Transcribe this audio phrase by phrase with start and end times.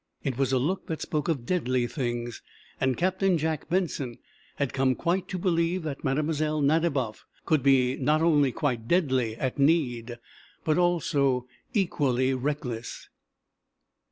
[0.23, 2.41] It was a look that spoke of deadly, things,
[2.79, 4.17] and Captain Jack Benson
[4.55, 6.59] had come quite to believe that Mlle.
[6.63, 10.17] Nadiboff could be not only quite deadly at need,
[10.65, 11.45] but also
[11.75, 13.09] equally reckless.